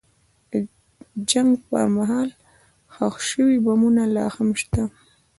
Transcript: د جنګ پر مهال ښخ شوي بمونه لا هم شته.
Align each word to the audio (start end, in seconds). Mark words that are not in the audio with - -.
د 0.51 0.53
جنګ 1.29 1.49
پر 1.67 1.85
مهال 1.95 2.29
ښخ 2.93 3.15
شوي 3.29 3.57
بمونه 3.65 4.03
لا 4.15 4.25
هم 4.35 4.49
شته. 4.61 4.83